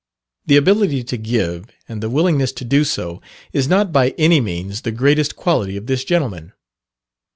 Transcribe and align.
The 0.47 0.55
ability 0.57 1.03
to 1.03 1.15
give, 1.15 1.65
and 1.87 2.01
the 2.01 2.09
willingness 2.09 2.51
to 2.53 2.65
do 2.65 2.83
so, 2.85 3.21
is 3.53 3.67
not 3.67 3.91
by 3.93 4.15
any 4.17 4.41
means 4.41 4.81
the 4.81 4.91
greatest 4.91 5.35
quality 5.35 5.77
of 5.77 5.85
this 5.85 6.03
gentleman. 6.03 6.53